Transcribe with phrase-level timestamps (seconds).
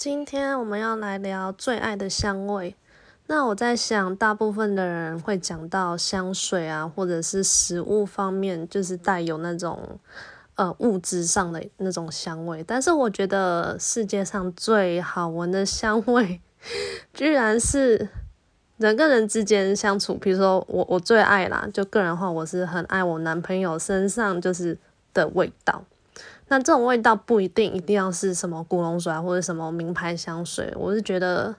[0.00, 2.74] 今天我们要来聊最爱的香味。
[3.26, 10.00] 那我在想，大部分的人会讲到香水啊，或者是食物方面，就是带有那种
[10.54, 12.64] 呃物质上的那种香味。
[12.66, 16.40] 但是我觉得世界上最好闻的香味，
[17.12, 18.08] 居然是
[18.78, 20.14] 人跟人之间相处。
[20.14, 24.78] 比如说我我最爱啦，就个人话，我是很爱我男朋友身上就是
[25.12, 25.84] 的味道。
[26.52, 31.54] 那这种味道不一定一定要是什么古龙水啊或者什么名牌香水，我是觉得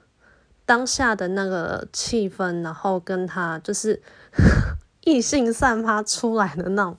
[0.65, 4.01] 当下的那个气氛，然后跟他就是
[5.05, 6.97] 异性散发出来的那种，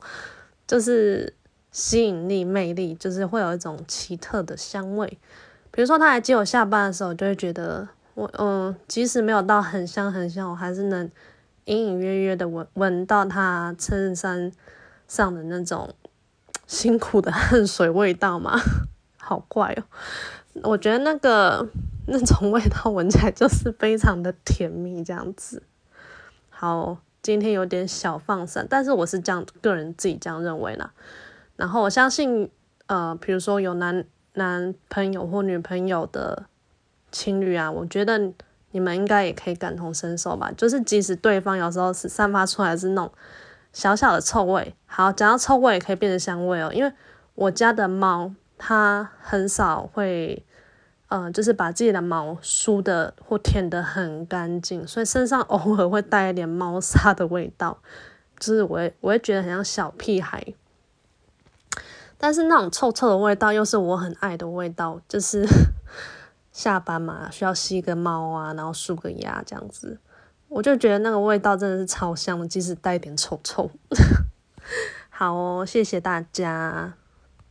[0.67, 1.35] 就是
[1.71, 5.19] 吸引力、魅力，就是会有一种奇特的香味。
[5.71, 11.11] 比如说他来接我下班的时候，就会觉得我嗯，即使没有到很香很香，我还是能
[11.67, 14.51] 隐隐约约的闻闻到他衬衫
[15.07, 15.95] 上的那种。
[16.73, 18.59] 辛苦的汗水味道吗？
[19.21, 19.85] 好怪哦！
[20.63, 21.69] 我觉得那个
[22.07, 25.63] 那种味道闻起来就是非常的甜蜜，这样子。
[26.49, 30.91] 好，今天有点小放散，但是我是这样个人自己这样认为啦。
[31.57, 32.51] 然后我相信，
[32.87, 36.47] 呃，比如说有男男朋友或女朋友的
[37.11, 38.33] 情侣啊，我觉得
[38.71, 40.51] 你们应该也可以感同身受吧。
[40.57, 43.13] 就是即使对方有时候是散发出来是那种。
[43.75, 46.71] 小小的臭味，好，讲到臭味也可以变成香味哦。
[46.71, 46.93] 因为
[47.35, 50.45] 我家的猫，它很少会，
[51.09, 57.79] 嗯，就是把自己的毛梳的或舔的很干净，所以身上偶尔会带一点猫砂的味道，
[58.39, 60.45] 就是我我会觉得很像小屁孩。
[62.19, 65.47] 但是那种臭臭的味道又是我很爱的味道，就是
[66.53, 69.99] 下班嘛，需要吸个猫啊，然后梳个牙这样子。
[70.49, 73.71] 我就觉得那个味道真的是超香的，即使带一点臭臭。
[75.11, 76.95] 好哦，谢谢大家。